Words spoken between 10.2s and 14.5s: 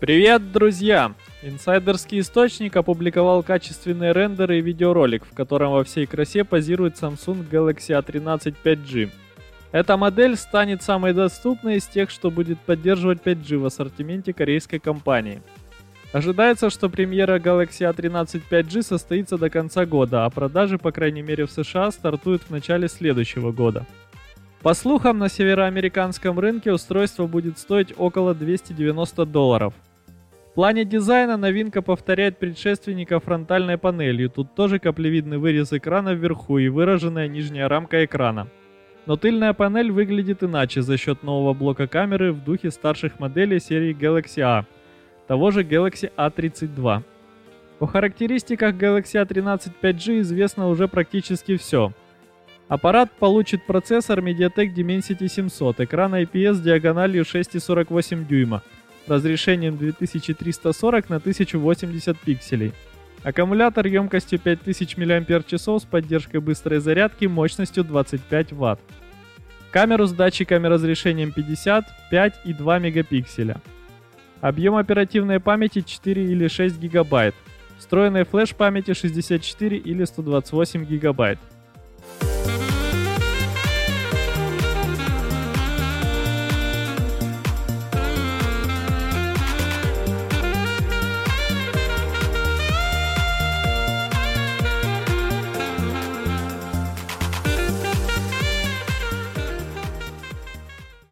станет самой доступной из тех, что будет поддерживать 5G в ассортименте